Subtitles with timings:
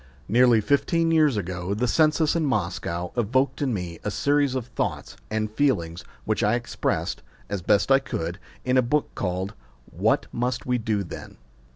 [0.27, 5.15] NEARLY fifteen years ago the census in Moscow evoked in me a series of thoughts
[5.29, 9.53] and feelings which I expressed, as best I could, in a book called
[9.91, 11.37] What Must We Do Then?